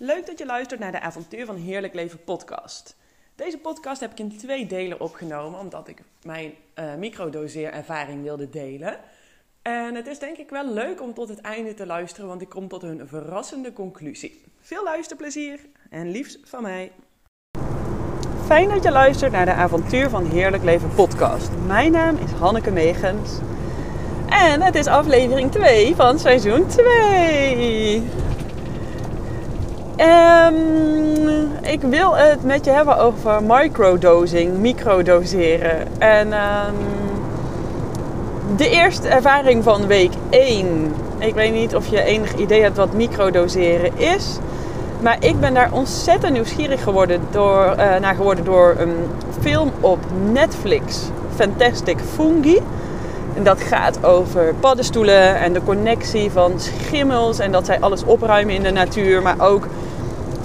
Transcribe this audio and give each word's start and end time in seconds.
Leuk 0.00 0.26
dat 0.26 0.38
je 0.38 0.46
luistert 0.46 0.80
naar 0.80 0.92
de 0.92 1.00
Avontuur 1.00 1.46
van 1.46 1.56
Heerlijk 1.56 1.94
Leven 1.94 2.24
podcast. 2.24 2.96
Deze 3.34 3.58
podcast 3.58 4.00
heb 4.00 4.10
ik 4.10 4.18
in 4.18 4.38
twee 4.38 4.66
delen 4.66 5.00
opgenomen, 5.00 5.60
omdat 5.60 5.88
ik 5.88 6.02
mijn 6.22 6.52
uh, 6.74 6.94
microdoseerervaring 6.94 8.22
wilde 8.22 8.50
delen. 8.50 8.98
En 9.62 9.94
het 9.94 10.06
is 10.06 10.18
denk 10.18 10.36
ik 10.36 10.50
wel 10.50 10.72
leuk 10.72 11.02
om 11.02 11.14
tot 11.14 11.28
het 11.28 11.40
einde 11.40 11.74
te 11.74 11.86
luisteren, 11.86 12.28
want 12.28 12.40
ik 12.40 12.48
kom 12.48 12.68
tot 12.68 12.82
een 12.82 13.08
verrassende 13.08 13.72
conclusie. 13.72 14.42
Veel 14.60 14.84
luisterplezier 14.84 15.60
en 15.90 16.10
liefs 16.10 16.38
van 16.44 16.62
mij. 16.62 16.92
Fijn 18.44 18.68
dat 18.68 18.82
je 18.82 18.90
luistert 18.90 19.32
naar 19.32 19.46
de 19.46 19.52
Avontuur 19.52 20.08
van 20.08 20.26
Heerlijk 20.26 20.62
Leven 20.62 20.94
podcast. 20.94 21.50
Mijn 21.66 21.92
naam 21.92 22.16
is 22.16 22.30
Hanneke 22.30 22.70
Megens 22.70 23.38
en 24.28 24.62
het 24.62 24.74
is 24.74 24.86
aflevering 24.86 25.52
2 25.52 25.94
van 25.94 26.18
seizoen 26.18 26.66
2. 26.66 28.02
Um, 30.00 31.50
ik 31.62 31.80
wil 31.80 32.16
het 32.16 32.44
met 32.44 32.64
je 32.64 32.70
hebben 32.70 32.98
over 32.98 33.42
microdosing, 33.42 34.58
microdoseren. 34.58 36.00
En 36.00 36.26
um, 36.32 36.74
de 38.56 38.68
eerste 38.70 39.08
ervaring 39.08 39.64
van 39.64 39.86
week 39.86 40.12
1. 40.30 40.94
Ik 41.18 41.34
weet 41.34 41.52
niet 41.52 41.74
of 41.74 41.86
je 41.86 42.02
enig 42.02 42.36
idee 42.36 42.62
hebt 42.62 42.76
wat 42.76 42.92
microdoseren 42.92 43.98
is. 43.98 44.38
Maar 45.00 45.16
ik 45.20 45.40
ben 45.40 45.54
daar 45.54 45.72
ontzettend 45.72 46.32
nieuwsgierig 46.32 46.82
geworden 46.82 47.20
door, 47.30 47.74
uh, 47.78 47.96
naar 47.96 48.14
geworden 48.14 48.44
door 48.44 48.74
een 48.78 48.94
film 49.40 49.72
op 49.80 49.98
Netflix. 50.32 50.98
Fantastic 51.34 51.98
Fungi. 52.14 52.58
En 53.34 53.42
dat 53.44 53.60
gaat 53.60 54.04
over 54.04 54.54
paddenstoelen 54.60 55.36
en 55.36 55.52
de 55.52 55.62
connectie 55.62 56.30
van 56.30 56.52
schimmels. 56.56 57.38
En 57.38 57.52
dat 57.52 57.66
zij 57.66 57.80
alles 57.80 58.04
opruimen 58.04 58.54
in 58.54 58.62
de 58.62 58.70
natuur. 58.72 59.22
Maar 59.22 59.40
ook 59.40 59.66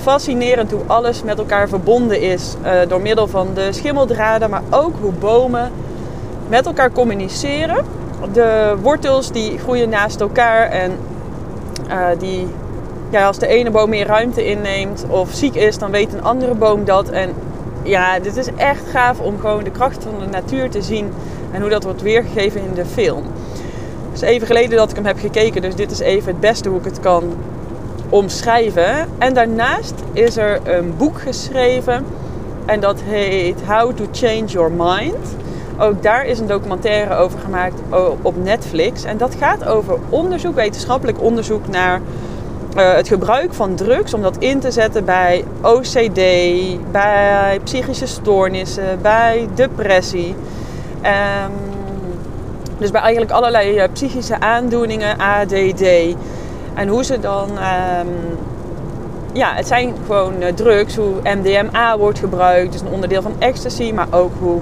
fascinerend 0.04 0.72
hoe 0.72 0.82
alles 0.88 1.24
met 1.24 1.38
elkaar 1.38 1.70
verbonden 1.70 2.22
is. 2.22 2.56
Uh, 2.64 2.72
door 2.88 3.02
middel 3.02 3.28
van 3.28 3.48
de 3.54 3.72
schimmeldraden. 3.72 4.50
Maar 4.50 4.64
ook 4.70 4.94
hoe 5.02 5.12
bomen 5.12 5.72
met 6.48 6.66
elkaar 6.66 6.92
communiceren. 6.92 7.86
De 8.34 8.76
wortels 8.82 9.32
die 9.32 9.58
groeien 9.58 9.90
naast 9.90 10.22
elkaar. 10.22 10.70
En 10.70 10.92
uh, 11.90 12.08
die, 12.20 12.48
ja, 13.10 13.28
als 13.28 13.40
de 13.40 13.48
ene 13.48 13.72
boom 13.72 13.90
meer 13.90 14.08
ruimte 14.08 14.46
inneemt 14.46 15.06
of 15.08 15.30
ziek 15.32 15.56
is, 15.56 15.78
dan 15.78 15.92
weet 15.92 16.14
een 16.14 16.24
andere 16.24 16.54
boom 16.54 16.86
dat. 16.86 17.10
En 17.10 17.34
ja, 17.84 18.20
dit 18.20 18.38
is 18.38 18.48
echt 18.56 18.84
gaaf 18.92 19.20
om 19.20 19.40
gewoon 19.40 19.64
de 19.64 19.72
kracht 19.72 20.04
van 20.04 20.20
de 20.20 20.26
natuur 20.26 20.70
te 20.70 20.82
zien 20.82 21.12
en 21.52 21.62
hoe 21.62 21.70
dat 21.70 21.84
wordt 21.84 22.02
weergegeven 22.02 22.62
in 22.62 22.74
de 22.74 22.86
film. 22.86 23.24
Het 24.12 24.22
is 24.22 24.30
even 24.30 24.48
geleden 24.48 24.78
dat 24.78 24.90
ik 24.90 24.96
hem 24.96 25.06
heb 25.06 25.20
gekeken, 25.20 25.62
dus 25.62 25.76
dit 25.76 25.92
is 25.92 26.00
even 26.00 26.32
het 26.32 26.40
beste 26.40 26.70
hoe 26.70 26.80
ik 26.80 26.86
het 26.86 27.00
kan 27.00 27.24
omschrijven. 28.14 29.08
En 29.18 29.34
daarnaast 29.34 29.94
is 30.12 30.38
er 30.38 30.60
een 30.64 30.98
boek 30.98 31.22
geschreven 31.22 32.06
en 32.66 32.80
dat 32.80 33.02
heet 33.02 33.62
How 33.68 33.96
to 33.96 34.04
Change 34.12 34.46
Your 34.46 34.72
Mind. 34.72 35.36
Ook 35.80 36.04
daar 36.04 36.26
is 36.26 36.40
een 36.40 36.48
documentaire 36.48 37.16
over 37.16 37.40
gemaakt 37.40 37.82
op 38.22 38.44
Netflix. 38.44 39.04
En 39.04 39.18
dat 39.18 39.36
gaat 39.40 39.66
over 39.66 39.98
onderzoek, 40.10 40.56
wetenschappelijk 40.56 41.22
onderzoek 41.22 41.68
naar 41.68 42.02
uh, 42.78 42.94
het 42.94 43.08
gebruik 43.08 43.54
van 43.54 43.76
drugs. 43.76 44.14
Om 44.14 44.22
dat 44.22 44.38
in 44.38 44.60
te 44.60 44.72
zetten 44.72 45.06
bij 45.06 45.44
OCD, 45.62 46.22
bij 46.92 47.60
psychische 47.64 48.08
stoornissen, 48.08 49.02
bij 49.02 49.48
depressie. 49.56 50.36
Um, 51.04 51.52
dus 52.78 52.92
bij 52.92 53.02
eigenlijk 53.02 53.32
allerlei 53.32 53.78
uh, 53.78 53.84
psychische 53.94 54.40
aandoeningen, 54.40 55.18
ADD. 55.18 55.86
En 56.76 56.88
hoe 56.88 57.04
ze 57.04 57.20
dan. 57.20 57.50
Um, 57.50 58.38
ja, 59.34 59.54
het 59.54 59.68
zijn 59.68 59.94
gewoon 60.06 60.34
uh, 60.42 60.48
drugs. 60.48 60.96
Hoe 60.96 61.14
MDMA 61.24 61.98
wordt 61.98 62.20
gebruikt. 62.20 62.72
Dus 62.72 62.82
een 62.82 62.88
onderdeel 62.88 63.22
van 63.22 63.36
ecstasy. 63.40 63.92
Maar 63.92 64.08
ook 64.12 64.32
hoe 64.40 64.60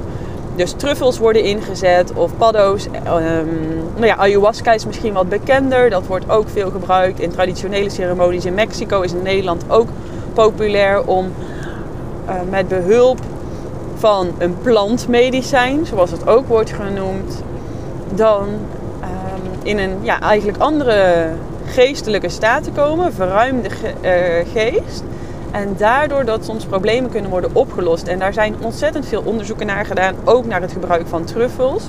dus 0.56 0.72
truffels 0.72 1.17
worden 1.17 1.44
ingezet 1.44 2.14
of 2.14 2.32
paddo's. 2.38 2.86
Um, 2.86 3.49
nou 3.95 4.05
ja, 4.05 4.16
ayahuasca 4.16 4.73
is 4.73 4.86
misschien 4.86 5.14
wat 5.14 5.30
bekender. 5.30 5.89
Dat 5.89 6.08
wordt 6.08 6.30
ook 6.30 6.49
veel 6.49 6.70
gebruikt 6.70 7.20
in 7.20 7.32
traditionele 7.32 7.89
ceremonies. 7.89 8.45
In 8.45 8.54
Mexico 8.54 9.02
is 9.02 9.14
in 9.14 9.23
Nederland 9.23 9.64
ook 9.67 9.88
populair 10.33 11.05
om 11.05 11.33
uh, 12.26 12.36
met 12.49 12.67
behulp 12.67 13.20
van 13.95 14.32
een 14.38 14.58
plantmedicijn, 14.61 15.86
zoals 15.86 16.11
het 16.11 16.28
ook 16.28 16.48
wordt 16.48 16.72
genoemd, 16.72 17.43
dan 18.16 18.48
um, 18.48 19.52
in 19.64 19.80
een 19.80 19.98
ja, 20.02 20.20
eigenlijk 20.22 20.58
andere 20.58 21.28
geestelijke 21.71 22.30
staat 22.30 22.64
te 22.64 22.71
komen, 22.71 23.14
verruimde 23.14 23.70
ge 23.70 23.93
uh, 24.02 24.54
geest. 24.54 25.04
En 25.52 25.76
daardoor 25.77 26.26
dat 26.26 26.45
soms 26.45 26.65
problemen 26.65 27.09
kunnen 27.09 27.30
worden 27.30 27.49
opgelost. 27.54 28.08
En 28.08 28.20
daar 28.20 28.33
zijn 28.33 28.55
ontzettend 28.61 29.08
veel 29.08 29.21
onderzoeken 29.26 29.65
naar 29.65 29.86
gedaan, 29.86 30.15
ook 30.23 30.45
naar 30.45 30.61
het 30.61 30.71
gebruik 30.71 31.08
van 31.08 31.23
truffels. 31.23 31.83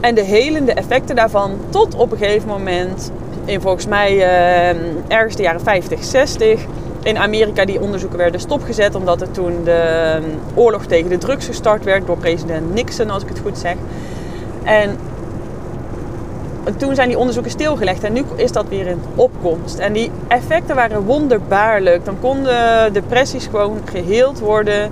En 0.00 0.14
de 0.14 0.22
helende 0.22 0.72
effecten 0.72 1.16
daarvan 1.16 1.58
tot 1.68 1.94
op 1.94 2.12
een 2.12 2.18
gegeven 2.18 2.48
moment, 2.48 3.10
in 3.44 3.60
volgens 3.60 3.86
mij 3.86 4.14
uh, 4.14 4.68
ergens 5.08 5.36
de 5.36 5.42
jaren 5.42 5.60
50, 5.60 6.04
60, 6.04 6.64
in 7.02 7.18
Amerika 7.18 7.64
die 7.64 7.80
onderzoeken 7.80 8.18
werden 8.18 8.40
stopgezet 8.40 8.94
omdat 8.94 9.20
er 9.20 9.30
toen 9.30 9.64
de 9.64 9.70
ehm, 9.70 10.24
oorlog 10.54 10.86
tegen 10.86 11.10
de 11.10 11.18
drugs 11.18 11.46
gestart 11.46 11.84
werd 11.84 12.06
door 12.06 12.16
president 12.16 12.74
Nixon, 12.74 13.10
als 13.10 13.22
ik 13.22 13.28
het 13.28 13.38
goed 13.38 13.58
zeg. 13.58 13.74
En 14.62 14.98
toen 16.76 16.94
zijn 16.94 17.08
die 17.08 17.18
onderzoeken 17.18 17.50
stilgelegd 17.50 18.04
en 18.04 18.12
nu 18.12 18.24
is 18.36 18.52
dat 18.52 18.68
weer 18.68 18.86
in 18.86 19.02
opkomst. 19.14 19.78
En 19.78 19.92
die 19.92 20.10
effecten 20.28 20.74
waren 20.74 21.02
wonderbaarlijk. 21.02 22.04
Dan 22.04 22.16
konden 22.20 22.92
depressies 22.92 23.46
gewoon 23.46 23.80
geheeld 23.84 24.38
worden 24.38 24.90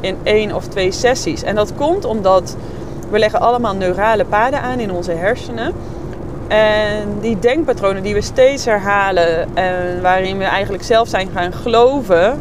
in 0.00 0.16
één 0.22 0.54
of 0.54 0.66
twee 0.66 0.92
sessies. 0.92 1.42
En 1.42 1.54
dat 1.54 1.74
komt 1.74 2.04
omdat 2.04 2.56
we 3.10 3.18
leggen 3.18 3.40
allemaal 3.40 3.74
neurale 3.74 4.24
paden 4.24 4.60
aan 4.60 4.78
in 4.78 4.92
onze 4.92 5.12
hersenen. 5.12 5.72
En 6.48 7.18
die 7.20 7.38
denkpatronen 7.38 8.02
die 8.02 8.14
we 8.14 8.20
steeds 8.20 8.64
herhalen 8.64 9.56
en 9.56 10.02
waarin 10.02 10.38
we 10.38 10.44
eigenlijk 10.44 10.84
zelf 10.84 11.08
zijn 11.08 11.28
gaan 11.34 11.52
geloven, 11.52 12.40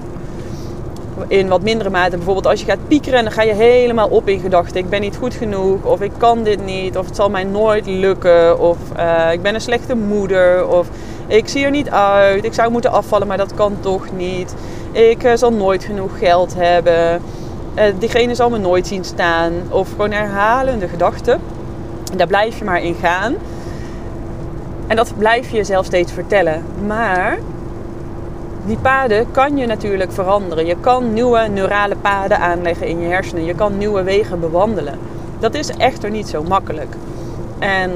in 1.27 1.47
wat 1.47 1.61
mindere 1.61 1.89
mate. 1.89 2.15
Bijvoorbeeld 2.15 2.47
als 2.47 2.59
je 2.59 2.65
gaat 2.65 2.87
piekeren, 2.87 3.23
dan 3.23 3.31
ga 3.31 3.41
je 3.41 3.53
helemaal 3.53 4.07
op 4.07 4.27
in 4.27 4.39
gedachten. 4.39 4.77
Ik 4.77 4.89
ben 4.89 5.01
niet 5.01 5.17
goed 5.17 5.33
genoeg, 5.33 5.83
of 5.83 6.01
ik 6.01 6.11
kan 6.17 6.43
dit 6.43 6.65
niet, 6.65 6.97
of 6.97 7.05
het 7.05 7.15
zal 7.15 7.29
mij 7.29 7.43
nooit 7.43 7.85
lukken, 7.85 8.59
of 8.59 8.77
uh, 8.97 9.31
ik 9.31 9.41
ben 9.41 9.55
een 9.55 9.61
slechte 9.61 9.95
moeder, 9.95 10.67
of 10.67 10.87
ik 11.27 11.47
zie 11.47 11.65
er 11.65 11.71
niet 11.71 11.89
uit, 11.89 12.43
ik 12.43 12.53
zou 12.53 12.71
moeten 12.71 12.91
afvallen, 12.91 13.27
maar 13.27 13.37
dat 13.37 13.53
kan 13.53 13.77
toch 13.79 14.05
niet. 14.15 14.55
Ik 14.91 15.23
uh, 15.23 15.31
zal 15.35 15.53
nooit 15.53 15.83
genoeg 15.83 16.17
geld 16.19 16.53
hebben, 16.57 17.21
uh, 17.75 17.83
diegene 17.99 18.35
zal 18.35 18.49
me 18.49 18.57
nooit 18.57 18.87
zien 18.87 19.03
staan. 19.03 19.53
Of 19.69 19.89
gewoon 19.89 20.11
herhalende 20.11 20.87
gedachten. 20.87 21.39
Daar 22.15 22.27
blijf 22.27 22.57
je 22.57 22.63
maar 22.63 22.81
in 22.81 22.95
gaan. 22.95 23.35
En 24.87 24.95
dat 24.95 25.13
blijf 25.17 25.49
je 25.49 25.55
jezelf 25.55 25.85
steeds 25.85 26.11
vertellen. 26.11 26.63
Maar 26.85 27.37
die 28.65 28.77
paden 28.77 29.31
kan 29.31 29.57
je 29.57 29.65
natuurlijk 29.65 30.11
veranderen. 30.11 30.65
Je 30.65 30.75
kan 30.79 31.13
nieuwe 31.13 31.47
neurale 31.47 31.95
paden 31.95 32.39
aanleggen 32.39 32.87
in 32.87 32.99
je 32.99 33.07
hersenen. 33.07 33.45
Je 33.45 33.55
kan 33.55 33.77
nieuwe 33.77 34.03
wegen 34.03 34.39
bewandelen. 34.39 34.99
Dat 35.39 35.53
is 35.53 35.69
echter 35.69 36.09
niet 36.09 36.27
zo 36.27 36.43
makkelijk. 36.43 36.95
En 37.59 37.91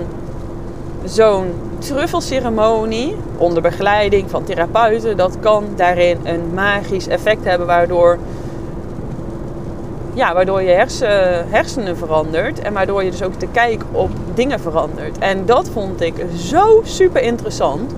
zo'n 1.03 1.53
truffelceremonie 1.79 3.15
onder 3.37 3.61
begeleiding 3.61 4.29
van 4.29 4.43
therapeuten, 4.43 5.17
dat 5.17 5.37
kan 5.39 5.65
daarin 5.75 6.17
een 6.23 6.53
magisch 6.53 7.07
effect 7.07 7.43
hebben 7.43 7.67
waardoor, 7.67 8.17
ja, 10.13 10.33
waardoor 10.33 10.61
je 10.61 10.71
hersen, 10.71 11.49
hersenen 11.49 11.97
verandert 11.97 12.59
en 12.59 12.73
waardoor 12.73 13.03
je 13.03 13.11
dus 13.11 13.23
ook 13.23 13.39
de 13.39 13.47
kijk 13.51 13.83
op 13.91 14.09
dingen 14.33 14.59
verandert. 14.59 15.17
En 15.17 15.45
dat 15.45 15.69
vond 15.69 16.01
ik 16.01 16.25
zo 16.35 16.81
super 16.83 17.21
interessant. 17.21 17.93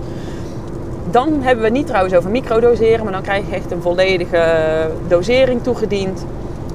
Dan 1.12 1.42
hebben 1.42 1.64
we 1.64 1.70
niet 1.70 1.88
trouwens 1.88 2.16
over 2.16 2.30
microdoseren, 2.32 3.04
maar 3.04 3.14
dan 3.14 3.22
krijg 3.22 3.50
je 3.50 3.56
echt 3.56 3.72
een 3.72 3.82
volledige 3.82 4.44
dosering 5.08 5.64
toegediend. 5.64 6.26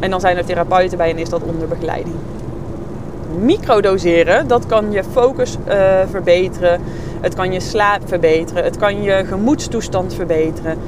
En 0.00 0.10
dan 0.10 0.20
zijn 0.20 0.36
er 0.36 0.44
therapeuten 0.44 0.98
bij 0.98 1.10
en 1.10 1.18
is 1.18 1.28
dat 1.28 1.42
onder 1.42 1.68
begeleiding. 1.68 2.14
Microdoseren, 3.40 4.48
dat 4.48 4.66
kan 4.66 4.92
je 4.92 5.04
focus 5.12 5.56
uh, 5.68 5.74
verbeteren. 6.10 6.80
Het 7.20 7.34
kan 7.34 7.52
je 7.52 7.60
slaap 7.60 8.00
verbeteren. 8.04 8.64
Het 8.64 8.76
kan 8.76 9.02
je 9.02 9.24
gemoedstoestand 9.26 10.14
verbeteren. 10.14 10.78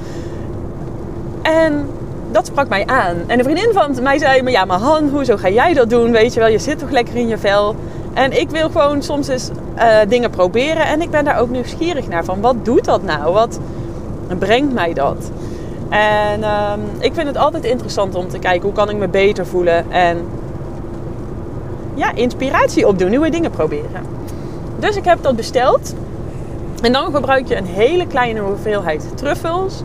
En 1.43 1.89
dat 2.31 2.47
sprak 2.47 2.69
mij 2.69 2.87
aan. 2.87 3.17
En 3.27 3.39
een 3.39 3.45
vriendin 3.45 3.73
van 3.73 4.03
mij 4.03 4.19
zei 4.19 4.43
me, 4.43 4.51
ja 4.51 4.65
maar 4.65 4.79
Han, 4.79 5.09
hoezo 5.09 5.37
ga 5.37 5.49
jij 5.49 5.75
dat 5.75 5.91
doen? 5.91 6.13
Weet 6.13 6.35
je 6.35 6.41
wel, 6.41 6.49
je 6.49 6.59
zit 6.59 6.79
toch 6.79 6.91
lekker 6.91 7.17
in 7.17 7.29
je 7.29 7.39
vel. 7.39 7.77
En 8.19 8.41
ik 8.41 8.51
wil 8.51 8.71
gewoon 8.71 9.03
soms 9.03 9.29
eens 9.29 9.51
uh, 9.77 9.97
dingen 10.09 10.31
proberen. 10.31 10.87
En 10.87 11.03
ik 11.03 11.11
ben 11.11 11.25
daar 11.25 11.41
ook 11.41 11.49
nieuwsgierig 11.49 12.09
naar. 12.09 12.25
Van 12.25 12.41
wat 12.41 12.65
doet 12.65 12.85
dat 12.85 13.03
nou? 13.03 13.33
Wat 13.33 13.59
brengt 14.39 14.73
mij 14.73 14.93
dat? 14.93 15.31
En 15.89 16.41
uh, 16.41 16.73
ik 16.99 17.15
vind 17.15 17.27
het 17.27 17.37
altijd 17.37 17.65
interessant 17.65 18.15
om 18.15 18.29
te 18.29 18.39
kijken 18.39 18.63
hoe 18.63 18.73
kan 18.73 18.91
ik 18.91 18.97
me 18.97 19.09
beter 19.09 19.47
voelen. 19.47 19.91
En 19.91 20.27
ja, 21.95 22.15
inspiratie 22.15 22.87
opdoen. 22.87 23.11
Nieuwe 23.11 23.31
dingen 23.31 23.51
proberen. 23.51 24.03
Dus 24.79 24.97
ik 24.97 25.05
heb 25.05 25.23
dat 25.23 25.37
besteld. 25.37 25.95
En 26.83 26.93
dan 26.93 27.15
gebruik 27.15 27.49
je 27.49 27.57
een 27.57 27.67
hele 27.67 28.07
kleine 28.07 28.41
hoeveelheid 28.41 29.07
truffels. 29.15 29.83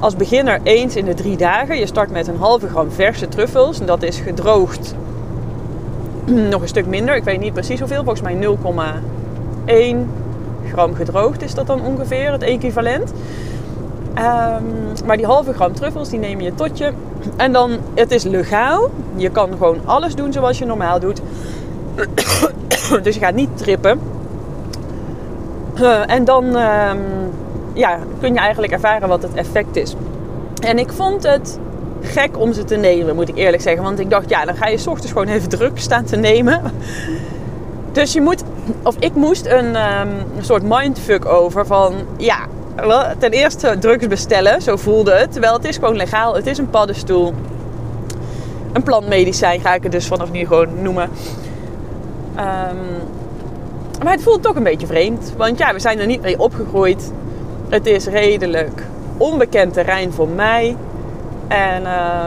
Als 0.00 0.16
beginner 0.16 0.60
eens 0.62 0.96
in 0.96 1.04
de 1.04 1.14
drie 1.14 1.36
dagen. 1.36 1.78
Je 1.78 1.86
start 1.86 2.10
met 2.10 2.28
een 2.28 2.38
halve 2.38 2.68
gram 2.68 2.90
verse 2.90 3.28
truffels. 3.28 3.80
En 3.80 3.86
dat 3.86 4.02
is 4.02 4.18
gedroogd 4.18 4.94
nog 6.50 6.62
een 6.62 6.68
stuk 6.68 6.86
minder. 6.86 7.16
Ik 7.16 7.24
weet 7.24 7.40
niet 7.40 7.52
precies 7.52 7.78
hoeveel. 7.78 8.04
Volgens 8.04 8.22
mij 8.22 8.56
0,1 9.64 10.68
gram 10.72 10.94
gedroogd 10.94 11.42
is 11.42 11.54
dat 11.54 11.66
dan 11.66 11.80
ongeveer 11.82 12.32
het 12.32 12.42
equivalent. 12.42 13.12
Um, 14.18 15.06
maar 15.06 15.16
die 15.16 15.26
halve 15.26 15.52
gram 15.52 15.72
truffels, 15.72 16.08
die 16.08 16.18
neem 16.18 16.40
je 16.40 16.54
tot 16.54 16.78
je. 16.78 16.92
En 17.36 17.52
dan, 17.52 17.78
het 17.94 18.10
is 18.10 18.22
legaal. 18.22 18.90
Je 19.16 19.30
kan 19.30 19.50
gewoon 19.50 19.80
alles 19.84 20.14
doen 20.14 20.32
zoals 20.32 20.58
je 20.58 20.64
normaal 20.64 21.00
doet. 21.00 21.20
dus 23.02 23.14
je 23.14 23.20
gaat 23.20 23.34
niet 23.34 23.56
trippen. 23.58 24.00
Uh, 25.80 26.10
en 26.10 26.24
dan 26.24 26.44
um, 26.44 27.00
ja, 27.72 27.98
kun 28.20 28.32
je 28.32 28.38
eigenlijk 28.38 28.72
ervaren 28.72 29.08
wat 29.08 29.22
het 29.22 29.34
effect 29.34 29.76
is. 29.76 29.96
En 30.60 30.78
ik 30.78 30.92
vond 30.92 31.22
het 31.22 31.58
gek 32.04 32.38
om 32.38 32.52
ze 32.52 32.64
te 32.64 32.76
nemen, 32.76 33.14
moet 33.14 33.28
ik 33.28 33.36
eerlijk 33.36 33.62
zeggen. 33.62 33.82
Want 33.82 33.98
ik 33.98 34.10
dacht, 34.10 34.28
ja, 34.28 34.44
dan 34.44 34.56
ga 34.56 34.66
je 34.66 34.78
s 34.78 34.86
ochtends 34.86 35.12
gewoon 35.12 35.28
even 35.28 35.48
druk 35.48 35.78
staan 35.78 36.04
te 36.04 36.16
nemen. 36.16 36.62
Dus 37.92 38.12
je 38.12 38.20
moet, 38.20 38.42
of 38.82 38.96
ik 38.98 39.14
moest 39.14 39.46
een, 39.46 39.74
een 39.74 40.44
soort 40.44 40.62
mindfuck 40.62 41.24
over 41.24 41.66
van, 41.66 41.94
ja, 42.16 42.38
ten 43.18 43.30
eerste 43.30 43.76
drugs 43.78 44.06
bestellen, 44.06 44.62
zo 44.62 44.76
voelde 44.76 45.12
het. 45.12 45.32
Terwijl 45.32 45.52
het 45.52 45.64
is 45.64 45.74
gewoon 45.76 45.96
legaal, 45.96 46.34
het 46.34 46.46
is 46.46 46.58
een 46.58 46.70
paddenstoel. 46.70 47.34
Een 48.72 48.82
plantmedicijn 48.82 49.60
ga 49.60 49.74
ik 49.74 49.82
het 49.82 49.92
dus 49.92 50.06
vanaf 50.06 50.30
nu 50.30 50.46
gewoon 50.46 50.82
noemen. 50.82 51.10
Um, 52.36 53.02
maar 54.02 54.12
het 54.12 54.22
voelt 54.22 54.42
toch 54.42 54.54
een 54.54 54.62
beetje 54.62 54.86
vreemd. 54.86 55.32
Want 55.36 55.58
ja, 55.58 55.72
we 55.72 55.78
zijn 55.78 55.98
er 55.98 56.06
niet 56.06 56.22
mee 56.22 56.38
opgegroeid. 56.38 57.12
Het 57.68 57.86
is 57.86 58.06
redelijk 58.06 58.82
onbekend 59.16 59.72
terrein 59.72 60.12
voor 60.12 60.28
mij. 60.28 60.76
En 61.48 61.82
uh, 61.82 62.26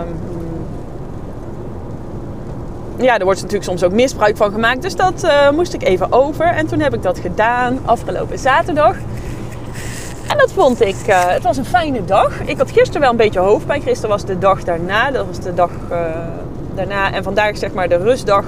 ja, 2.98 3.18
er 3.18 3.24
wordt 3.24 3.42
natuurlijk 3.42 3.70
soms 3.70 3.84
ook 3.84 3.92
misbruik 3.92 4.38
van 4.38 4.52
gemaakt. 4.52 4.82
Dus 4.82 4.96
dat 4.96 5.24
uh, 5.24 5.50
moest 5.50 5.74
ik 5.74 5.84
even 5.84 6.12
over. 6.12 6.46
En 6.46 6.68
toen 6.68 6.80
heb 6.80 6.94
ik 6.94 7.04
dat 7.04 7.20
gedaan 7.20 7.80
afgelopen 7.86 8.40
zaterdag. 8.40 8.96
En 10.28 10.38
dat 10.38 10.52
vond 10.52 10.82
ik, 10.82 10.96
uh, 11.08 11.28
het 11.28 11.44
was 11.44 11.58
een 11.58 11.66
fijne 11.66 12.06
dag. 12.06 12.42
Ik 12.46 12.58
had 12.58 12.72
gisteren 12.72 13.02
wel 13.02 13.10
een 13.10 13.18
beetje 13.18 13.40
hoofdpijn. 13.40 13.82
Gisteren 13.82 14.10
was 14.10 14.26
de 14.26 14.38
dag 14.38 14.64
daarna. 14.64 15.12
Dat 15.12 15.26
was 15.26 15.40
de 15.40 15.54
dag 15.54 15.70
uh, 15.92 15.98
daarna. 16.76 17.14
En 17.14 17.24
vandaag 17.24 17.58
zeg 17.58 17.74
maar 17.74 17.90
de 17.90 17.98
rustdag. 17.98 18.46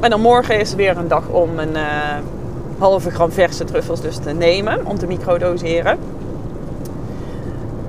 En 0.00 0.10
dan 0.10 0.20
morgen 0.20 0.60
is 0.60 0.74
weer 0.74 0.96
een 0.96 1.08
dag 1.08 1.28
om 1.28 1.58
een 1.58 1.76
halve 2.78 3.10
gram 3.10 3.32
verse 3.32 3.64
truffels 3.64 4.00
dus 4.00 4.16
te 4.16 4.30
nemen. 4.30 4.86
Om 4.86 4.98
te 4.98 5.06
microdoseren. 5.06 5.98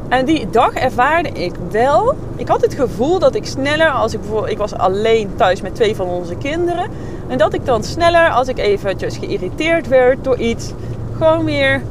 En 0.10 0.26
die 0.26 0.50
dag 0.50 0.74
ervaarde 0.74 1.30
ik 1.30 1.54
wel. 1.72 2.16
Ik 2.36 2.48
had 2.48 2.62
het 2.62 2.74
gevoel 2.74 3.20
dat 3.20 3.36
ik 3.36 3.46
sneller, 3.46 3.90
als 3.90 4.14
ik 4.14 4.20
bijvoorbeeld, 4.20 4.52
ik 4.52 4.58
was 4.58 4.74
alleen 4.74 5.32
thuis 5.36 5.62
met 5.62 5.76
twee 5.76 5.96
van 5.96 6.08
onze 6.08 6.36
kinderen. 6.36 6.90
En 7.28 7.38
dat 7.38 7.54
ik 7.54 7.66
dan 7.66 7.84
sneller, 7.84 8.30
als 8.30 8.48
ik 8.48 8.58
eventjes 8.58 9.18
geïrriteerd 9.18 9.88
werd 9.88 10.24
door 10.24 10.38
iets, 10.38 10.74
gewoon 11.18 11.46
weer 11.46 11.82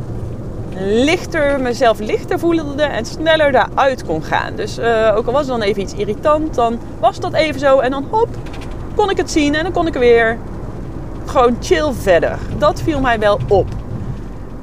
lichter, 0.80 1.60
mezelf 1.60 1.98
lichter 1.98 2.38
voelde 2.38 2.82
en 2.82 3.04
sneller 3.04 3.52
daaruit 3.52 4.04
kon 4.04 4.22
gaan. 4.22 4.54
Dus 4.54 4.78
uh, 4.78 5.12
ook 5.16 5.26
al 5.26 5.32
was 5.32 5.40
het 5.40 5.50
dan 5.50 5.62
even 5.62 5.82
iets 5.82 5.94
irritant, 5.94 6.54
dan 6.54 6.78
was 7.00 7.20
dat 7.20 7.32
even 7.32 7.60
zo. 7.60 7.78
En 7.78 7.90
dan 7.90 8.06
hop, 8.10 8.28
kon 8.94 9.10
ik 9.10 9.16
het 9.16 9.30
zien 9.30 9.54
en 9.54 9.62
dan 9.62 9.72
kon 9.72 9.86
ik 9.86 9.94
weer 9.94 10.38
gewoon 11.26 11.56
chill 11.60 11.92
verder. 11.92 12.38
Dat 12.58 12.82
viel 12.82 13.00
mij 13.00 13.18
wel 13.18 13.38
op. 13.48 13.66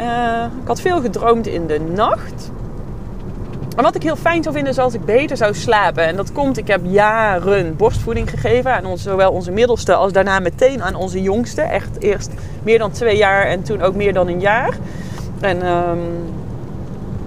Uh, 0.01 0.43
ik 0.61 0.67
had 0.67 0.81
veel 0.81 1.01
gedroomd 1.01 1.47
in 1.47 1.67
de 1.67 1.79
nacht. 1.79 2.51
En 3.75 3.83
wat 3.83 3.95
ik 3.95 4.03
heel 4.03 4.15
fijn 4.15 4.43
zou 4.43 4.55
vinden 4.55 4.73
is 4.73 4.79
als 4.79 4.93
ik 4.93 5.05
beter 5.05 5.37
zou 5.37 5.53
slapen. 5.53 6.05
En 6.05 6.15
dat 6.15 6.31
komt, 6.31 6.57
ik 6.57 6.67
heb 6.67 6.81
jaren 6.83 7.75
borstvoeding 7.75 8.29
gegeven 8.29 8.73
aan 8.73 8.97
zowel 8.97 9.31
onze 9.31 9.51
middelste 9.51 9.93
als 9.93 10.11
daarna 10.11 10.39
meteen 10.39 10.83
aan 10.83 10.95
onze 10.95 11.21
jongste. 11.21 11.61
Echt 11.61 11.99
eerst 11.99 12.31
meer 12.63 12.79
dan 12.79 12.91
twee 12.91 13.17
jaar 13.17 13.45
en 13.45 13.63
toen 13.63 13.81
ook 13.81 13.95
meer 13.95 14.13
dan 14.13 14.27
een 14.27 14.39
jaar. 14.39 14.77
En 15.39 15.67
um, 15.67 15.99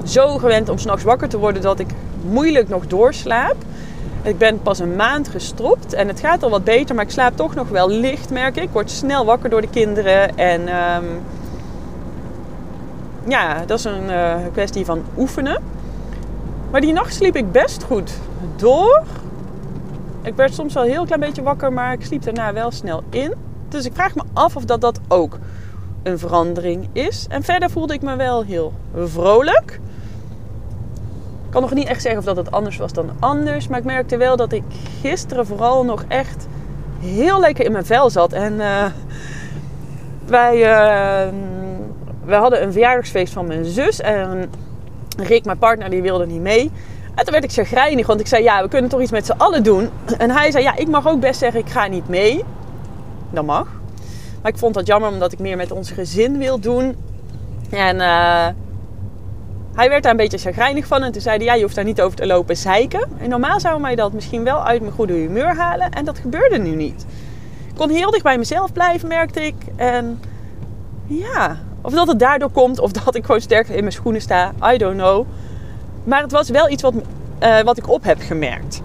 zo 0.04 0.38
gewend 0.38 0.68
om 0.68 0.78
s'nachts 0.78 1.04
wakker 1.04 1.28
te 1.28 1.38
worden 1.38 1.62
dat 1.62 1.78
ik 1.78 1.88
moeilijk 2.30 2.68
nog 2.68 2.86
doorslaap. 2.86 3.56
Ik 4.22 4.38
ben 4.38 4.62
pas 4.62 4.78
een 4.78 4.96
maand 4.96 5.28
gestropt 5.28 5.92
en 5.92 6.08
het 6.08 6.20
gaat 6.20 6.42
al 6.42 6.50
wat 6.50 6.64
beter, 6.64 6.94
maar 6.94 7.04
ik 7.04 7.10
slaap 7.10 7.36
toch 7.36 7.54
nog 7.54 7.68
wel 7.68 7.90
licht, 7.90 8.30
merk 8.30 8.56
ik. 8.56 8.62
Ik 8.62 8.70
word 8.72 8.90
snel 8.90 9.24
wakker 9.24 9.50
door 9.50 9.60
de 9.60 9.70
kinderen 9.70 10.36
en 10.36 10.60
um, 10.60 11.20
ja, 13.26 13.62
dat 13.66 13.78
is 13.78 13.84
een 13.84 14.04
uh, 14.10 14.34
kwestie 14.52 14.84
van 14.84 15.02
oefenen. 15.18 15.62
Maar 16.70 16.80
die 16.80 16.92
nacht 16.92 17.14
sliep 17.14 17.36
ik 17.36 17.52
best 17.52 17.82
goed 17.82 18.12
door. 18.56 19.02
Ik 20.22 20.34
werd 20.34 20.54
soms 20.54 20.74
wel 20.74 20.84
een 20.84 20.90
heel 20.90 21.04
klein 21.04 21.20
beetje 21.20 21.42
wakker, 21.42 21.72
maar 21.72 21.92
ik 21.92 22.04
sliep 22.04 22.22
daarna 22.22 22.52
wel 22.52 22.70
snel 22.70 23.02
in. 23.10 23.34
Dus 23.68 23.84
ik 23.84 23.92
vraag 23.94 24.14
me 24.14 24.22
af 24.32 24.56
of 24.56 24.64
dat, 24.64 24.80
dat 24.80 25.00
ook 25.08 25.38
een 26.02 26.18
verandering 26.18 26.88
is. 26.92 27.26
En 27.28 27.42
verder 27.42 27.70
voelde 27.70 27.94
ik 27.94 28.02
me 28.02 28.16
wel 28.16 28.44
heel 28.44 28.72
vrolijk. 29.04 29.80
Ik 31.44 31.54
kan 31.54 31.62
nog 31.62 31.74
niet 31.74 31.88
echt 31.88 32.02
zeggen 32.02 32.20
of 32.20 32.26
dat 32.26 32.36
het 32.36 32.50
anders 32.50 32.76
was 32.76 32.92
dan 32.92 33.10
anders. 33.18 33.68
Maar 33.68 33.78
ik 33.78 33.84
merkte 33.84 34.16
wel 34.16 34.36
dat 34.36 34.52
ik 34.52 34.62
gisteren 35.00 35.46
vooral 35.46 35.84
nog 35.84 36.04
echt 36.08 36.46
heel 36.98 37.40
lekker 37.40 37.64
in 37.64 37.72
mijn 37.72 37.86
vel 37.86 38.10
zat. 38.10 38.32
En 38.32 38.52
uh, 38.52 38.84
wij, 40.26 40.56
uh, 40.56 41.32
wij 42.24 42.38
hadden 42.38 42.62
een 42.62 42.72
verjaardagsfeest 42.72 43.32
van 43.32 43.46
mijn 43.46 43.64
zus. 43.64 44.00
En 44.00 44.50
Rick, 45.22 45.44
mijn 45.44 45.58
partner, 45.58 45.90
die 45.90 46.02
wilde 46.02 46.26
niet 46.26 46.40
mee. 46.40 46.70
En 47.14 47.24
toen 47.24 47.32
werd 47.32 47.44
ik 47.44 47.52
chagrijnig, 47.52 48.06
want 48.06 48.20
ik 48.20 48.26
zei, 48.26 48.42
ja, 48.42 48.62
we 48.62 48.68
kunnen 48.68 48.90
toch 48.90 49.00
iets 49.00 49.10
met 49.10 49.26
z'n 49.26 49.32
allen 49.32 49.62
doen. 49.62 49.88
En 50.18 50.30
hij 50.30 50.50
zei, 50.50 50.64
ja, 50.64 50.76
ik 50.76 50.88
mag 50.88 51.08
ook 51.08 51.20
best 51.20 51.38
zeggen, 51.38 51.60
ik 51.60 51.68
ga 51.68 51.86
niet 51.86 52.08
mee. 52.08 52.44
Dat 53.30 53.44
mag. 53.44 53.66
Maar 54.42 54.52
ik 54.52 54.58
vond 54.58 54.74
dat 54.74 54.86
jammer, 54.86 55.10
omdat 55.10 55.32
ik 55.32 55.38
meer 55.38 55.56
met 55.56 55.72
ons 55.72 55.90
gezin 55.90 56.38
wil 56.38 56.58
doen. 56.58 56.96
En 57.70 57.96
uh, 57.96 58.46
hij 59.74 59.88
werd 59.88 60.02
daar 60.02 60.10
een 60.10 60.16
beetje 60.16 60.38
chagrijnig 60.38 60.86
van. 60.86 61.02
En 61.02 61.12
toen 61.12 61.22
zei 61.22 61.36
hij, 61.36 61.44
ja, 61.44 61.54
je 61.54 61.62
hoeft 61.62 61.74
daar 61.74 61.84
niet 61.84 62.00
over 62.00 62.16
te 62.16 62.26
lopen 62.26 62.56
zeiken. 62.56 63.08
En 63.18 63.28
normaal 63.28 63.60
zou 63.60 63.80
mij 63.80 63.94
dat 63.94 64.12
misschien 64.12 64.44
wel 64.44 64.64
uit 64.64 64.80
mijn 64.80 64.92
goede 64.92 65.12
humeur 65.12 65.56
halen. 65.56 65.90
En 65.90 66.04
dat 66.04 66.18
gebeurde 66.18 66.58
nu 66.58 66.74
niet. 66.74 67.06
Ik 67.68 67.74
kon 67.74 67.90
heel 67.90 68.10
dicht 68.10 68.22
bij 68.22 68.38
mezelf 68.38 68.72
blijven, 68.72 69.08
merkte 69.08 69.46
ik. 69.46 69.54
En 69.76 70.20
ja, 71.06 71.58
of 71.88 71.94
dat 71.94 72.06
het 72.06 72.18
daardoor 72.18 72.50
komt, 72.50 72.80
of 72.80 72.92
dat 72.92 73.14
ik 73.14 73.24
gewoon 73.24 73.40
sterker 73.40 73.74
in 73.74 73.80
mijn 73.80 73.92
schoenen 73.92 74.20
sta. 74.20 74.52
I 74.72 74.76
don't 74.76 74.96
know. 74.96 75.26
Maar 76.04 76.22
het 76.22 76.32
was 76.32 76.48
wel 76.48 76.70
iets 76.70 76.82
wat, 76.82 76.94
uh, 77.42 77.60
wat 77.60 77.78
ik 77.78 77.88
op 77.88 78.04
heb 78.04 78.18
gemerkt. 78.20 78.82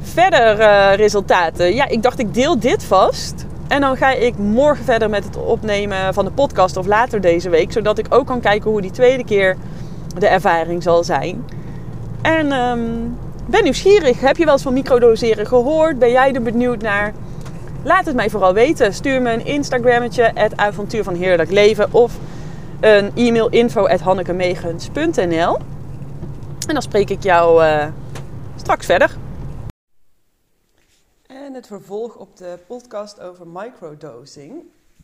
Verder 0.00 0.60
uh, 0.60 0.94
resultaten. 0.94 1.74
Ja, 1.74 1.88
ik 1.88 2.02
dacht 2.02 2.18
ik 2.18 2.34
deel 2.34 2.58
dit 2.58 2.84
vast. 2.84 3.46
En 3.68 3.80
dan 3.80 3.96
ga 3.96 4.12
ik 4.12 4.38
morgen 4.38 4.84
verder 4.84 5.10
met 5.10 5.24
het 5.24 5.36
opnemen 5.36 6.14
van 6.14 6.24
de 6.24 6.30
podcast 6.30 6.76
of 6.76 6.86
later 6.86 7.20
deze 7.20 7.48
week. 7.48 7.72
Zodat 7.72 7.98
ik 7.98 8.06
ook 8.08 8.26
kan 8.26 8.40
kijken 8.40 8.70
hoe 8.70 8.80
die 8.80 8.90
tweede 8.90 9.24
keer 9.24 9.56
de 10.18 10.26
ervaring 10.26 10.82
zal 10.82 11.04
zijn. 11.04 11.44
En 12.22 12.52
um, 12.52 13.16
ben 13.46 13.62
nieuwsgierig. 13.62 14.20
Heb 14.20 14.36
je 14.36 14.44
wel 14.44 14.52
eens 14.52 14.62
van 14.62 14.72
microdoseren 14.72 15.46
gehoord? 15.46 15.98
Ben 15.98 16.10
jij 16.10 16.32
er 16.32 16.42
benieuwd 16.42 16.82
naar? 16.82 17.12
Laat 17.86 18.06
het 18.06 18.14
mij 18.14 18.30
vooral 18.30 18.54
weten. 18.54 18.94
Stuur 18.94 19.22
me 19.22 19.32
een 19.32 19.46
Instagrammetje, 19.46 20.30
het 20.34 20.56
avontuur 20.56 21.04
van 21.04 21.14
heerlijk 21.14 21.50
leven. 21.50 21.92
Of 21.92 22.18
een 22.80 23.16
e-mail 23.16 23.48
info 23.48 23.86
En 26.66 26.72
dan 26.72 26.82
spreek 26.82 27.10
ik 27.10 27.22
jou 27.22 27.64
uh, 27.64 27.86
straks 28.56 28.86
verder. 28.86 29.16
En 31.26 31.54
het 31.54 31.66
vervolg 31.66 32.16
op 32.16 32.36
de 32.36 32.58
podcast 32.66 33.20
over 33.20 33.46
microdosing. 33.46 34.62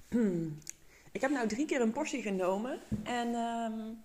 ik 1.17 1.21
heb 1.21 1.31
nou 1.31 1.49
drie 1.49 1.67
keer 1.67 1.81
een 1.81 1.93
portie 1.93 2.23
genomen. 2.23 2.79
En 3.03 3.35
um, 3.35 4.03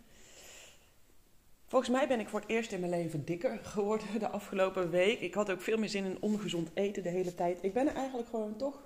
Volgens 1.67 1.91
mij 1.91 2.07
ben 2.07 2.19
ik 2.19 2.29
voor 2.29 2.39
het 2.39 2.49
eerst 2.49 2.71
in 2.71 2.79
mijn 2.79 2.91
leven 2.91 3.25
dikker 3.25 3.59
geworden 3.63 4.19
de 4.19 4.29
afgelopen 4.29 4.89
week. 4.89 5.19
Ik 5.19 5.33
had 5.33 5.51
ook 5.51 5.61
veel 5.61 5.77
meer 5.77 5.89
zin 5.89 6.05
in 6.05 6.21
ongezond 6.21 6.69
eten 6.73 7.03
de 7.03 7.09
hele 7.09 7.35
tijd. 7.35 7.57
Ik 7.61 7.73
ben 7.73 7.87
er 7.87 7.95
eigenlijk 7.95 8.29
gewoon 8.29 8.55
toch 8.55 8.81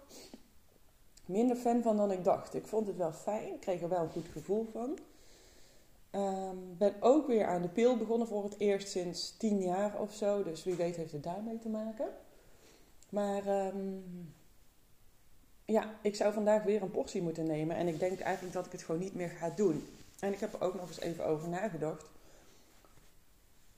minder 1.26 1.56
fan 1.56 1.82
van 1.82 1.98
dan 1.98 2.12
ik 2.12 2.24
dacht. 2.24 2.54
Ik 2.54 2.68
vond 2.68 2.88
het 2.88 2.98
wel 2.98 3.12
fijn. 3.12 3.60
Kreeg 3.60 3.82
er 3.82 3.90
wel 3.90 4.02
een 4.02 4.10
goed 4.10 4.28
gevoel 4.32 4.68
van. 4.72 4.98
Um, 6.22 6.78
ben 6.78 6.94
ook 7.00 7.28
weer 7.28 7.46
aan 7.46 7.62
de 7.62 7.68
pil 7.68 7.98
begonnen 7.98 8.28
voor 8.28 8.44
het 8.44 8.56
eerst 8.60 8.90
sinds 8.90 9.38
tien 9.38 9.62
jaar 9.62 10.00
of 10.00 10.14
zo. 10.14 10.44
Dus 10.44 10.64
wie 10.64 10.76
weet 10.76 10.96
heeft 10.96 11.12
het 11.12 11.24
daarmee 11.24 11.60
te 11.60 11.70
maken. 11.70 12.08
Maar 13.10 13.68
um, 13.68 14.34
ja, 15.66 15.96
ik 16.02 16.16
zou 16.16 16.34
vandaag 16.34 16.64
weer 16.64 16.82
een 16.82 16.92
portie 16.92 17.22
moeten 17.22 17.46
nemen. 17.46 17.76
En 17.76 17.88
ik 17.88 18.00
denk 18.00 18.20
eigenlijk 18.20 18.54
dat 18.54 18.66
ik 18.66 18.72
het 18.72 18.84
gewoon 18.84 19.02
niet 19.02 19.16
meer 19.16 19.30
ga 19.30 19.50
doen. 19.50 19.88
En 20.20 20.34
ik 20.34 20.40
heb 20.40 20.54
er 20.54 20.62
ook 20.62 20.76
nog 20.76 20.88
eens 20.88 21.00
even 21.00 21.26
over 21.26 21.50
nagedacht. 21.50 22.06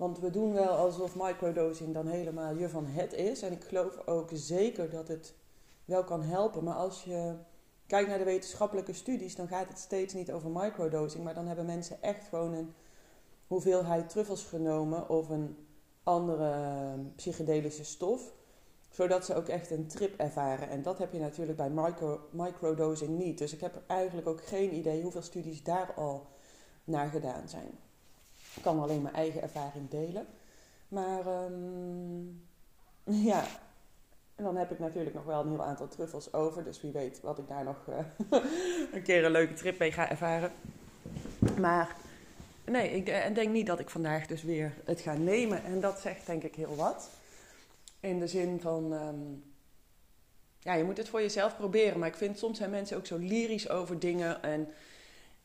Want 0.04 0.20
we 0.20 0.30
doen 0.30 0.54
wel 0.54 0.76
alsof 0.76 1.16
microdosing 1.16 1.94
dan 1.94 2.08
helemaal 2.08 2.56
je 2.56 2.70
van 2.70 2.86
het 2.86 3.14
is. 3.14 3.42
En 3.42 3.52
ik 3.52 3.64
geloof 3.64 4.08
ook 4.08 4.30
zeker 4.34 4.90
dat 4.90 5.08
het 5.08 5.34
wel 5.86 6.04
kan 6.04 6.22
helpen. 6.22 6.64
Maar 6.64 6.76
als 6.76 7.04
je 7.04 7.36
kijk 7.88 8.08
naar 8.08 8.18
de 8.18 8.24
wetenschappelijke 8.24 8.94
studies, 8.94 9.36
dan 9.36 9.48
gaat 9.48 9.68
het 9.68 9.80
steeds 9.80 10.14
niet 10.14 10.32
over 10.32 10.50
microdosing, 10.50 11.24
maar 11.24 11.34
dan 11.34 11.48
hebben 11.48 11.66
mensen 11.66 12.02
echt 12.02 12.28
gewoon 12.28 12.54
een 12.54 12.74
hoeveelheid 13.48 14.10
truffels 14.10 14.44
genomen 14.44 15.10
of 15.10 15.30
een 15.30 15.58
andere 16.04 16.54
psychedelische 17.16 17.86
stof, 17.86 18.34
zodat 18.90 19.26
ze 19.26 19.36
ook 19.36 19.48
echt 19.48 19.72
een 19.72 19.88
trip 19.88 20.20
ervaren. 20.20 20.70
En 20.70 20.82
dat 20.82 20.98
heb 20.98 21.14
je 21.14 21.20
natuurlijk 21.20 21.58
bij 21.58 21.70
micro, 21.70 22.20
microdosing 22.32 23.18
niet. 23.18 23.38
Dus 23.38 23.54
ik 23.54 23.62
heb 23.62 23.82
eigenlijk 23.88 24.28
ook 24.28 24.44
geen 24.44 24.74
idee 24.74 25.02
hoeveel 25.02 25.22
studies 25.22 25.64
daar 25.64 25.94
al 25.94 26.28
naar 26.84 27.10
gedaan 27.10 27.50
zijn. 27.50 27.78
Ik 28.56 28.62
kan 28.62 28.80
alleen 28.80 29.02
mijn 29.02 29.16
eigen 29.16 29.42
ervaring 29.42 29.90
delen. 29.90 30.26
Maar 30.88 31.44
um, 31.46 32.48
ja, 33.32 33.46
en 34.36 34.44
dan 34.44 34.56
heb 34.56 34.72
ik 34.72 34.80
natuurlijk 34.80 35.16
nog 35.16 35.26
wel 35.26 35.42
een 35.42 35.50
heel 35.50 35.64
aantal 35.64 35.88
truffels 35.88 36.34
over. 36.34 36.64
Dus 36.64 36.82
wie 36.82 36.92
weet 36.92 37.22
wat 37.22 37.38
ik 37.38 37.48
daar 37.48 37.64
nog 37.64 37.78
uh, 37.90 37.96
een 38.94 39.04
keer 39.04 39.26
een 39.26 39.32
leuke 39.32 39.54
trip 39.54 39.80
mee 39.80 39.92
ga 39.92 40.10
ervaren. 40.10 40.52
Maar 41.60 41.96
nee, 42.66 42.92
ik 42.92 43.36
denk 43.36 43.50
niet 43.50 43.68
dat 43.68 43.80
ik 43.80 43.90
vandaag 43.90 44.26
dus 44.26 44.44
weer 44.44 44.74
het 44.86 45.02
ga 45.02 45.14
nemen. 45.14 45.64
En 45.64 45.80
dat 45.80 46.00
zegt 46.00 46.26
denk 46.26 46.44
ik 46.44 46.56
heel 46.56 46.76
wat. 46.76 47.10
In 48.00 48.20
de 48.20 48.28
zin 48.28 48.62
van, 48.62 48.92
um, 48.92 49.44
ja, 50.60 50.74
je 50.74 50.84
moet 50.84 50.98
het 50.98 51.10
voor 51.10 51.22
jezelf 51.22 51.56
proberen. 51.58 52.00
Maar 52.00 52.08
ik 52.08 52.16
vind 52.16 52.38
soms 52.38 52.58
zijn 52.58 52.70
mensen 52.70 52.98
ook 52.98 53.06
zo 53.06 53.18
lyrisch 53.18 53.70
over 53.70 54.00
dingen. 54.00 54.44
En 54.44 54.68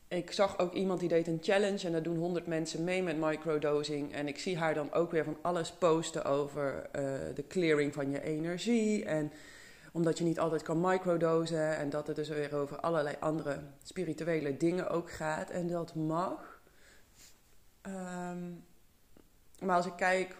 ik 0.09 0.31
zag 0.31 0.59
ook 0.59 0.73
iemand 0.73 0.99
die 0.99 1.09
deed 1.09 1.27
een 1.27 1.39
challenge 1.41 1.85
en 1.85 1.91
daar 1.91 2.03
doen 2.03 2.17
honderd 2.17 2.47
mensen 2.47 2.83
mee 2.83 3.03
met 3.03 3.17
microdosing. 3.17 4.13
En 4.13 4.27
ik 4.27 4.39
zie 4.39 4.57
haar 4.57 4.73
dan 4.73 4.93
ook 4.93 5.11
weer 5.11 5.23
van 5.23 5.37
alles 5.41 5.71
posten 5.71 6.25
over 6.25 6.75
uh, 6.75 7.01
de 7.35 7.47
clearing 7.47 7.93
van 7.93 8.11
je 8.11 8.23
energie. 8.23 9.05
En 9.05 9.31
omdat 9.91 10.17
je 10.17 10.23
niet 10.23 10.39
altijd 10.39 10.61
kan 10.61 10.81
microdosen 10.81 11.77
en 11.77 11.89
dat 11.89 12.07
het 12.07 12.15
dus 12.15 12.29
weer 12.29 12.55
over 12.55 12.79
allerlei 12.79 13.15
andere 13.19 13.59
spirituele 13.83 14.57
dingen 14.57 14.89
ook 14.89 15.11
gaat. 15.11 15.49
En 15.49 15.67
dat 15.67 15.95
mag. 15.95 16.61
Um, 17.87 18.65
maar 19.59 19.75
als 19.75 19.85
ik 19.85 19.95
kijk, 19.95 20.35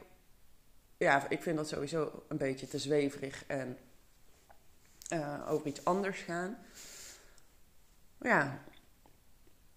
ja, 0.98 1.30
ik 1.30 1.42
vind 1.42 1.58
dat 1.58 1.68
sowieso 1.68 2.24
een 2.28 2.38
beetje 2.38 2.68
te 2.68 2.78
zweverig 2.78 3.44
en 3.48 3.78
uh, 5.14 5.46
over 5.50 5.68
iets 5.68 5.86
anders 5.86 6.20
gaan. 6.20 6.58
Ja, 8.22 8.64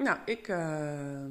nou, 0.02 0.18
ik, 0.24 0.48
uh, 0.48 1.24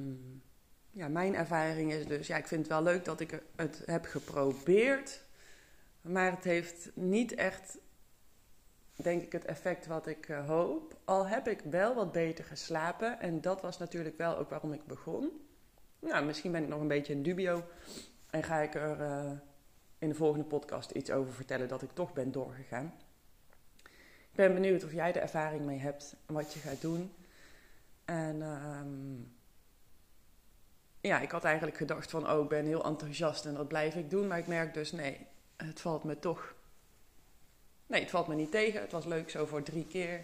ja, 0.92 1.08
mijn 1.08 1.36
ervaring 1.36 1.92
is 1.92 2.06
dus, 2.06 2.28
ja, 2.28 2.38
ik 2.38 2.48
vind 2.48 2.62
het 2.62 2.72
wel 2.72 2.84
leuk 2.84 3.06
dat 3.06 3.20
ik 3.20 3.44
het 3.56 3.84
heb 3.86 4.06
geprobeerd. 4.06 5.24
Maar 6.02 6.32
het 6.32 6.44
heeft 6.44 6.92
niet 6.94 7.34
echt, 7.34 7.78
denk 8.96 9.22
ik, 9.22 9.32
het 9.32 9.46
effect 9.46 9.88
wat 9.88 10.08
ik 10.08 10.28
uh, 10.28 10.48
hoop. 10.48 10.98
Al 11.06 11.28
heb 11.28 11.48
ik 11.48 11.60
wel 11.60 11.96
wat 11.96 12.12
beter 12.12 12.44
geslapen. 12.46 13.20
En 13.20 13.42
dat 13.42 13.62
was 13.62 13.78
natuurlijk 13.78 14.18
wel 14.18 14.38
ook 14.38 14.50
waarom 14.50 14.74
ik 14.74 14.86
begon. 14.86 15.32
Nou, 16.00 16.26
misschien 16.26 16.52
ben 16.52 16.64
ik 16.64 16.70
nog 16.70 16.82
een 16.82 16.88
beetje 16.88 17.14
in 17.14 17.24
dubio. 17.24 17.64
En 18.30 18.44
ga 18.44 18.60
ik 18.60 18.76
er 18.76 19.00
uh, 19.00 19.32
in 19.98 20.10
de 20.10 20.16
volgende 20.16 20.46
podcast 20.46 20.92
iets 20.92 21.12
over 21.12 21.34
vertellen 21.34 21.68
dat 21.68 21.82
ik 21.82 21.92
toch 21.94 22.14
ben 22.14 22.32
doorgegaan. 22.32 22.94
Ik 24.32 24.38
ben 24.38 24.54
benieuwd 24.54 24.84
of 24.84 24.94
jij 24.94 25.14
er 25.14 25.22
ervaring 25.22 25.66
mee 25.66 25.80
hebt 25.80 26.16
en 26.26 26.34
wat 26.34 26.54
je 26.54 26.60
gaat 26.60 26.82
doen. 26.82 27.12
En 28.12 28.42
um, 28.42 29.34
ja, 31.02 31.20
ik 31.20 31.32
had 31.32 31.44
eigenlijk 31.44 31.78
gedacht 31.78 32.10
van, 32.10 32.32
oh, 32.32 32.44
ik 32.44 32.50
ben 32.50 32.66
heel 32.66 32.84
enthousiast 32.84 33.46
en 33.46 33.54
dat 33.54 33.68
blijf 33.68 33.96
ik 33.96 34.10
doen. 34.10 34.28
Maar 34.28 34.38
ik 34.38 34.48
merk 34.48 34.74
dus, 34.74 34.92
nee, 34.92 35.28
het 35.58 35.82
valt 35.82 36.04
me 36.04 36.20
toch... 36.20 36.56
Nee, 37.88 38.02
het 38.02 38.10
valt 38.10 38.28
me 38.28 38.36
niet 38.36 38.52
tegen. 38.52 38.82
Het 38.82 38.92
was 38.92 39.06
leuk 39.06 39.30
zo 39.30 39.46
voor 39.46 39.64
drie 39.64 39.86
keer. 39.86 40.22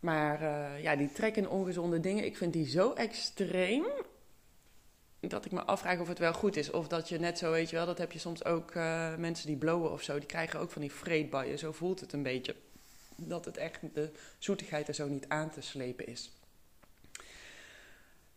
Maar 0.00 0.42
uh, 0.42 0.82
ja, 0.82 0.96
die 0.96 1.12
trek 1.12 1.36
in 1.36 1.48
ongezonde 1.48 2.00
dingen, 2.00 2.24
ik 2.24 2.36
vind 2.36 2.52
die 2.52 2.68
zo 2.68 2.92
extreem... 2.92 3.84
dat 5.20 5.44
ik 5.44 5.52
me 5.52 5.62
afvraag 5.62 6.00
of 6.00 6.08
het 6.08 6.18
wel 6.18 6.34
goed 6.34 6.56
is. 6.56 6.70
Of 6.70 6.88
dat 6.88 7.08
je 7.08 7.18
net 7.18 7.38
zo, 7.38 7.50
weet 7.50 7.70
je 7.70 7.76
wel, 7.76 7.86
dat 7.86 7.98
heb 7.98 8.12
je 8.12 8.18
soms 8.18 8.44
ook 8.44 8.74
uh, 8.74 9.16
mensen 9.16 9.46
die 9.46 9.56
blowen 9.56 9.92
of 9.92 10.02
zo. 10.02 10.18
Die 10.18 10.26
krijgen 10.26 10.60
ook 10.60 10.70
van 10.70 10.82
die 10.82 10.92
vreedbuien. 10.92 11.58
Zo 11.58 11.72
voelt 11.72 12.00
het 12.00 12.12
een 12.12 12.22
beetje. 12.22 12.56
Dat 13.16 13.44
het 13.44 13.56
echt 13.56 13.80
de 13.94 14.12
zoetigheid 14.38 14.88
er 14.88 14.94
zo 14.94 15.08
niet 15.08 15.28
aan 15.28 15.50
te 15.50 15.60
slepen 15.60 16.06
is. 16.06 16.32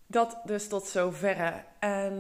Dat 0.08 0.38
dus 0.46 0.68
tot 0.68 0.88
zoverre. 0.88 1.64
En 1.80 2.14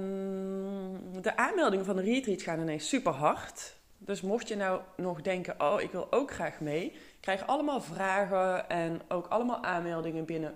de 1.21 1.37
aanmeldingen 1.37 1.85
van 1.85 1.95
de 1.95 2.01
retreat 2.01 2.41
gaan 2.41 2.61
ineens 2.61 2.89
super 2.89 3.11
hard. 3.11 3.75
Dus 3.97 4.21
mocht 4.21 4.47
je 4.47 4.55
nou 4.55 4.81
nog 4.97 5.21
denken, 5.21 5.55
oh, 5.57 5.81
ik 5.81 5.91
wil 5.91 6.11
ook 6.11 6.31
graag 6.31 6.59
mee. 6.59 6.93
Krijg 7.19 7.47
allemaal 7.47 7.81
vragen 7.81 8.69
en 8.69 9.01
ook 9.07 9.27
allemaal 9.27 9.63
aanmeldingen 9.63 10.25
binnen. 10.25 10.55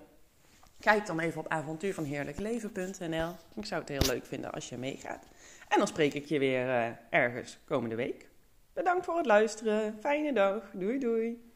Kijk 0.80 1.06
dan 1.06 1.20
even 1.20 1.40
op 1.40 1.48
avontuurvanheerlijkleven.nl. 1.48 3.30
Ik 3.54 3.66
zou 3.66 3.80
het 3.80 3.88
heel 3.88 4.06
leuk 4.06 4.26
vinden 4.26 4.52
als 4.52 4.68
je 4.68 4.76
meegaat. 4.76 5.26
En 5.68 5.78
dan 5.78 5.86
spreek 5.86 6.14
ik 6.14 6.24
je 6.24 6.38
weer 6.38 6.66
uh, 6.66 6.86
ergens 7.10 7.58
komende 7.64 7.94
week. 7.94 8.28
Bedankt 8.72 9.04
voor 9.04 9.16
het 9.16 9.26
luisteren. 9.26 9.96
Fijne 10.00 10.32
dag. 10.32 10.70
Doei 10.72 10.98
doei. 10.98 11.49